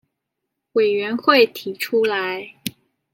[0.73, 2.55] 委員會提出來